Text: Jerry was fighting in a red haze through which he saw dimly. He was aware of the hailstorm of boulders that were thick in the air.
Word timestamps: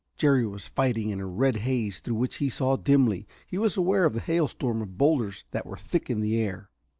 Jerry 0.17 0.47
was 0.47 0.67
fighting 0.67 1.09
in 1.09 1.19
a 1.19 1.27
red 1.27 1.57
haze 1.57 1.99
through 1.99 2.15
which 2.15 2.37
he 2.37 2.49
saw 2.49 2.75
dimly. 2.75 3.27
He 3.45 3.59
was 3.59 3.77
aware 3.77 4.05
of 4.05 4.13
the 4.15 4.19
hailstorm 4.19 4.81
of 4.81 4.97
boulders 4.97 5.45
that 5.51 5.63
were 5.67 5.77
thick 5.77 6.09
in 6.09 6.21
the 6.21 6.37
air. 6.37 6.71